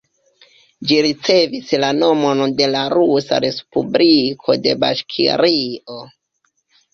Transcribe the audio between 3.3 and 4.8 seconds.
respubliko de